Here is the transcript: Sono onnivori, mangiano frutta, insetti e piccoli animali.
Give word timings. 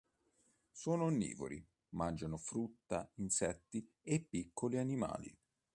Sono 0.71 1.03
onnivori, 1.03 1.63
mangiano 1.89 2.35
frutta, 2.35 3.07
insetti 3.17 3.87
e 4.01 4.25
piccoli 4.27 4.79
animali. 4.79 5.31